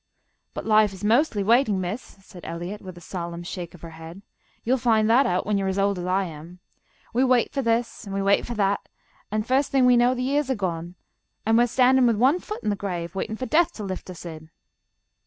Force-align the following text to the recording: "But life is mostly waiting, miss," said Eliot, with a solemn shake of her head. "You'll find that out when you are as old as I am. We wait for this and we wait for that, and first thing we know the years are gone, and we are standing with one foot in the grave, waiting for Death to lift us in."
"But 0.55 0.65
life 0.65 0.93
is 0.93 1.03
mostly 1.03 1.43
waiting, 1.43 1.79
miss," 1.79 2.01
said 2.01 2.43
Eliot, 2.43 2.81
with 2.81 2.97
a 2.97 3.01
solemn 3.01 3.43
shake 3.43 3.75
of 3.75 3.81
her 3.83 3.91
head. 3.91 4.23
"You'll 4.63 4.79
find 4.79 5.07
that 5.11 5.27
out 5.27 5.45
when 5.45 5.59
you 5.59 5.65
are 5.65 5.67
as 5.67 5.77
old 5.77 5.99
as 5.99 6.05
I 6.07 6.23
am. 6.23 6.57
We 7.13 7.23
wait 7.23 7.53
for 7.53 7.61
this 7.61 8.03
and 8.05 8.11
we 8.15 8.19
wait 8.23 8.47
for 8.47 8.55
that, 8.55 8.89
and 9.29 9.45
first 9.45 9.69
thing 9.69 9.85
we 9.85 9.95
know 9.97 10.15
the 10.15 10.23
years 10.23 10.49
are 10.49 10.55
gone, 10.55 10.95
and 11.45 11.55
we 11.55 11.65
are 11.65 11.67
standing 11.67 12.07
with 12.07 12.15
one 12.15 12.39
foot 12.39 12.63
in 12.63 12.71
the 12.71 12.75
grave, 12.75 13.13
waiting 13.13 13.35
for 13.37 13.45
Death 13.45 13.73
to 13.73 13.83
lift 13.83 14.09
us 14.09 14.25
in." 14.25 14.49